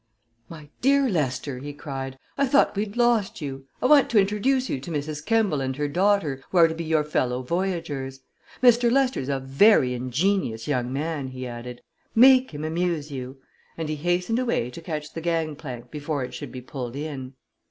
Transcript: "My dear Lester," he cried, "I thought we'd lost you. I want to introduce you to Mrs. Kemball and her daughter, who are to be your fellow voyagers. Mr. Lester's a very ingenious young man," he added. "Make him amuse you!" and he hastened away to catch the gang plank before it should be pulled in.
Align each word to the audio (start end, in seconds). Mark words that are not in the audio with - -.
"My 0.49 0.69
dear 0.81 1.07
Lester," 1.07 1.59
he 1.59 1.73
cried, 1.73 2.17
"I 2.35 2.47
thought 2.47 2.75
we'd 2.75 2.97
lost 2.97 3.39
you. 3.39 3.67
I 3.83 3.85
want 3.85 4.09
to 4.09 4.17
introduce 4.19 4.67
you 4.67 4.79
to 4.79 4.89
Mrs. 4.89 5.23
Kemball 5.23 5.61
and 5.61 5.75
her 5.75 5.87
daughter, 5.87 6.41
who 6.49 6.57
are 6.57 6.67
to 6.67 6.73
be 6.73 6.83
your 6.83 7.03
fellow 7.03 7.43
voyagers. 7.43 8.19
Mr. 8.63 8.91
Lester's 8.91 9.29
a 9.29 9.39
very 9.39 9.93
ingenious 9.93 10.67
young 10.67 10.91
man," 10.91 11.27
he 11.27 11.45
added. 11.45 11.83
"Make 12.15 12.49
him 12.49 12.63
amuse 12.65 13.11
you!" 13.11 13.41
and 13.77 13.89
he 13.89 13.95
hastened 13.95 14.39
away 14.39 14.71
to 14.71 14.81
catch 14.81 15.13
the 15.13 15.21
gang 15.21 15.55
plank 15.55 15.91
before 15.91 16.23
it 16.23 16.33
should 16.33 16.51
be 16.51 16.61
pulled 16.61 16.95
in. 16.95 17.35